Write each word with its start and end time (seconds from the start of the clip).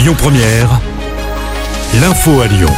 Lyon 0.00 0.14
Première, 0.16 0.80
l'info 2.00 2.40
à 2.40 2.46
Lyon. 2.46 2.72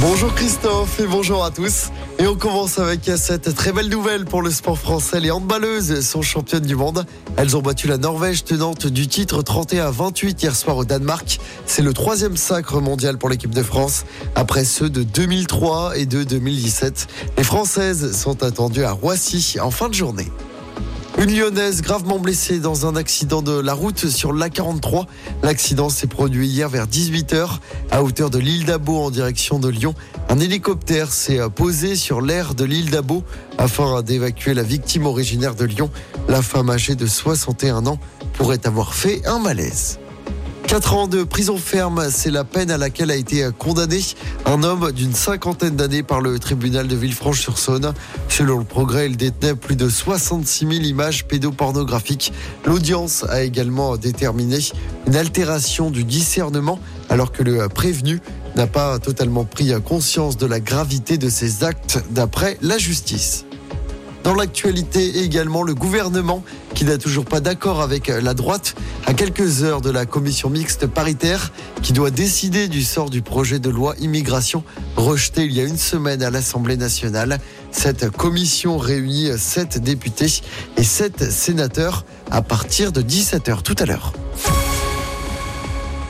Bonjour 0.00 0.34
Christophe 0.34 1.00
et 1.00 1.06
bonjour 1.06 1.42
à 1.46 1.50
tous. 1.50 1.88
Et 2.18 2.26
on 2.26 2.36
commence 2.36 2.78
avec 2.78 3.10
cette 3.16 3.54
très 3.54 3.72
belle 3.72 3.88
nouvelle 3.88 4.26
pour 4.26 4.42
le 4.42 4.50
sport 4.50 4.76
français. 4.76 5.18
Les 5.18 5.30
handballeuses 5.30 6.06
sont 6.06 6.20
championnes 6.20 6.66
du 6.66 6.76
monde. 6.76 7.06
Elles 7.38 7.56
ont 7.56 7.62
battu 7.62 7.86
la 7.86 7.96
Norvège 7.96 8.44
tenante 8.44 8.86
du 8.86 9.06
titre 9.06 9.40
31 9.40 9.86
à 9.86 9.90
28 9.90 10.42
hier 10.42 10.54
soir 10.54 10.76
au 10.76 10.84
Danemark. 10.84 11.40
C'est 11.64 11.80
le 11.80 11.94
troisième 11.94 12.36
sacre 12.36 12.78
mondial 12.82 13.16
pour 13.16 13.30
l'équipe 13.30 13.54
de 13.54 13.62
France 13.62 14.04
après 14.34 14.66
ceux 14.66 14.90
de 14.90 15.02
2003 15.02 15.96
et 15.96 16.04
de 16.04 16.22
2017. 16.22 17.06
Les 17.38 17.44
Françaises 17.44 18.14
sont 18.14 18.42
attendues 18.42 18.84
à 18.84 18.92
Roissy 18.92 19.56
en 19.58 19.70
fin 19.70 19.88
de 19.88 19.94
journée. 19.94 20.30
Une 21.22 21.36
lyonnaise 21.36 21.82
gravement 21.82 22.18
blessée 22.18 22.58
dans 22.58 22.84
un 22.84 22.96
accident 22.96 23.42
de 23.42 23.52
la 23.52 23.74
route 23.74 24.08
sur 24.08 24.32
l'A43. 24.32 25.06
L'accident 25.44 25.88
s'est 25.88 26.08
produit 26.08 26.48
hier 26.48 26.68
vers 26.68 26.88
18h 26.88 27.58
à 27.92 28.02
hauteur 28.02 28.28
de 28.28 28.40
l'île 28.40 28.64
d'Abo 28.64 28.98
en 28.98 29.12
direction 29.12 29.60
de 29.60 29.68
Lyon. 29.68 29.94
Un 30.28 30.40
hélicoptère 30.40 31.12
s'est 31.12 31.38
posé 31.54 31.94
sur 31.94 32.22
l'aire 32.22 32.56
de 32.56 32.64
l'île 32.64 32.90
d'Abo 32.90 33.22
afin 33.56 34.02
d'évacuer 34.02 34.52
la 34.52 34.64
victime 34.64 35.06
originaire 35.06 35.54
de 35.54 35.64
Lyon. 35.64 35.90
La 36.26 36.42
femme 36.42 36.70
âgée 36.70 36.96
de 36.96 37.06
61 37.06 37.86
ans 37.86 38.00
pourrait 38.32 38.66
avoir 38.66 38.92
fait 38.92 39.24
un 39.24 39.38
malaise. 39.38 40.00
4 40.72 40.94
ans 40.94 41.06
de 41.06 41.22
prison 41.22 41.58
ferme, 41.58 42.08
c'est 42.10 42.30
la 42.30 42.44
peine 42.44 42.70
à 42.70 42.78
laquelle 42.78 43.10
a 43.10 43.14
été 43.14 43.46
condamné 43.58 44.00
un 44.46 44.62
homme 44.62 44.90
d'une 44.90 45.12
cinquantaine 45.12 45.76
d'années 45.76 46.02
par 46.02 46.22
le 46.22 46.38
tribunal 46.38 46.88
de 46.88 46.96
Villefranche-sur-Saône. 46.96 47.92
Selon 48.30 48.56
le 48.56 48.64
progrès, 48.64 49.04
il 49.04 49.18
détenait 49.18 49.54
plus 49.54 49.76
de 49.76 49.86
66 49.90 50.66
000 50.66 50.72
images 50.84 51.26
pédopornographiques. 51.26 52.32
L'audience 52.64 53.22
a 53.24 53.42
également 53.42 53.98
déterminé 53.98 54.60
une 55.06 55.16
altération 55.16 55.90
du 55.90 56.04
discernement 56.04 56.80
alors 57.10 57.32
que 57.32 57.42
le 57.42 57.68
prévenu 57.68 58.22
n'a 58.56 58.66
pas 58.66 58.98
totalement 58.98 59.44
pris 59.44 59.74
conscience 59.84 60.38
de 60.38 60.46
la 60.46 60.58
gravité 60.58 61.18
de 61.18 61.28
ses 61.28 61.64
actes 61.64 62.02
d'après 62.12 62.56
la 62.62 62.78
justice. 62.78 63.44
Dans 64.24 64.34
l'actualité 64.34 65.22
également, 65.24 65.62
le 65.62 65.74
gouvernement 65.74 66.44
qui 66.74 66.84
n'a 66.84 66.96
toujours 66.96 67.24
pas 67.24 67.40
d'accord 67.40 67.80
avec 67.80 68.06
la 68.06 68.34
droite 68.34 68.74
à 69.06 69.14
quelques 69.14 69.64
heures 69.64 69.80
de 69.80 69.90
la 69.90 70.06
commission 70.06 70.48
mixte 70.48 70.86
paritaire 70.86 71.52
qui 71.82 71.92
doit 71.92 72.10
décider 72.10 72.68
du 72.68 72.82
sort 72.82 73.10
du 73.10 73.20
projet 73.20 73.58
de 73.58 73.68
loi 73.68 73.94
immigration 73.98 74.62
rejeté 74.96 75.44
il 75.44 75.52
y 75.52 75.60
a 75.60 75.64
une 75.64 75.76
semaine 75.76 76.22
à 76.22 76.30
l'Assemblée 76.30 76.76
nationale. 76.76 77.38
Cette 77.72 78.10
commission 78.10 78.78
réunit 78.78 79.30
sept 79.38 79.78
députés 79.78 80.42
et 80.76 80.84
sept 80.84 81.30
sénateurs 81.30 82.04
à 82.30 82.42
partir 82.42 82.92
de 82.92 83.02
17h 83.02 83.62
tout 83.62 83.76
à 83.78 83.86
l'heure. 83.86 84.12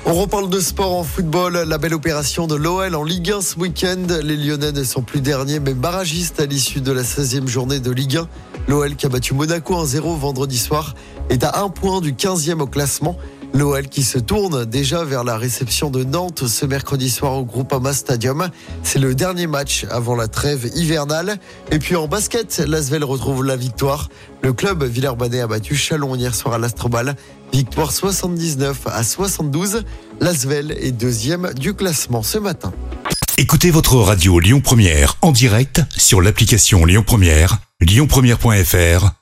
On 0.04 0.14
reparle 0.14 0.50
de 0.50 0.58
sport 0.58 0.98
en 0.98 1.04
football. 1.04 1.62
La 1.68 1.78
belle 1.78 1.94
opération 1.94 2.48
de 2.48 2.56
l'OL 2.56 2.96
en 2.96 3.04
Ligue 3.04 3.30
1 3.30 3.40
ce 3.40 3.56
week-end. 3.56 4.04
Les 4.20 4.36
Lyonnais 4.36 4.72
ne 4.72 4.82
sont 4.82 5.02
plus 5.02 5.20
derniers, 5.20 5.60
mais 5.60 5.74
barragistes 5.74 6.40
à 6.40 6.46
l'issue 6.46 6.80
de 6.80 6.90
la 6.90 7.02
16e 7.02 7.46
journée 7.46 7.78
de 7.78 7.92
Ligue 7.92 8.16
1. 8.16 8.28
L'OL 8.66 8.96
qui 8.96 9.06
a 9.06 9.08
battu 9.08 9.32
Monaco 9.32 9.74
1-0 9.74 10.18
vendredi 10.18 10.58
soir 10.58 10.94
est 11.30 11.44
à 11.44 11.60
un 11.62 11.68
point 11.68 12.00
du 12.00 12.14
15e 12.14 12.60
au 12.60 12.66
classement. 12.66 13.16
L'OL 13.54 13.88
qui 13.88 14.02
se 14.02 14.18
tourne 14.18 14.64
déjà 14.64 15.04
vers 15.04 15.24
la 15.24 15.36
réception 15.36 15.90
de 15.90 16.04
Nantes 16.04 16.46
ce 16.46 16.64
mercredi 16.64 17.10
soir 17.10 17.34
au 17.34 17.44
Groupama 17.44 17.92
Stadium. 17.92 18.48
C'est 18.82 18.98
le 18.98 19.14
dernier 19.14 19.46
match 19.46 19.84
avant 19.90 20.14
la 20.14 20.26
trêve 20.26 20.70
hivernale. 20.74 21.38
Et 21.70 21.78
puis 21.78 21.94
en 21.94 22.08
basket, 22.08 22.62
l'Asvel 22.66 23.04
retrouve 23.04 23.44
la 23.44 23.56
victoire. 23.56 24.08
Le 24.42 24.52
club 24.52 24.84
Villeurbanne 24.84 25.34
a 25.34 25.46
battu 25.46 25.76
Chalon 25.76 26.14
hier 26.14 26.34
soir 26.34 26.54
à 26.54 26.58
l'Astrobal. 26.58 27.14
Victoire 27.52 27.92
79 27.92 28.86
à 28.86 29.04
72. 29.04 29.82
L'Asvel 30.20 30.74
est 30.80 30.92
deuxième 30.92 31.52
du 31.54 31.74
classement 31.74 32.22
ce 32.22 32.38
matin. 32.38 32.72
Écoutez 33.38 33.70
votre 33.70 33.96
radio 33.96 34.38
Lyon 34.38 34.60
Première 34.60 35.16
en 35.20 35.32
direct 35.32 35.82
sur 35.96 36.22
l'application 36.22 36.84
Lyon 36.84 37.02
Première, 37.06 37.58
lyonpremière.fr 37.80 39.21